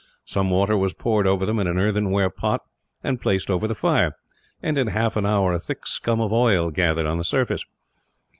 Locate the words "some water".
0.25-0.75